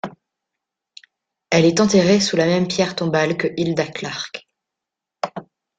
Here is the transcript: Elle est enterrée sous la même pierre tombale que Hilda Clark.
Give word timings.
Elle 1.51 1.65
est 1.65 1.79
enterrée 1.79 2.19
sous 2.19 2.35
la 2.35 2.47
même 2.47 2.67
pierre 2.67 2.95
tombale 2.95 3.37
que 3.37 3.49
Hilda 3.55 3.85
Clark. 3.85 4.47